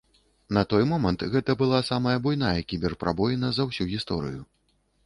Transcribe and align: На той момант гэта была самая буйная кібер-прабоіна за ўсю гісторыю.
На 0.57 0.61
той 0.71 0.87
момант 0.91 1.25
гэта 1.35 1.57
была 1.61 1.83
самая 1.91 2.17
буйная 2.25 2.57
кібер-прабоіна 2.69 3.47
за 3.61 3.71
ўсю 3.71 3.93
гісторыю. 3.97 4.41